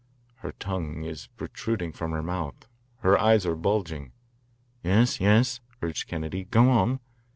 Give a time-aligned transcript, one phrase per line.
[0.37, 2.65] "Her tongue is protruding from her mouth,
[3.01, 4.13] her eyes are bulging"
[4.83, 6.45] "Yes, yes," urged Kennedy.
[6.45, 6.99] "Go on."